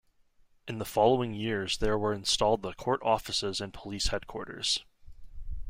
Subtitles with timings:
[0.67, 4.83] In the following years there were installed the court offices and police headquarters.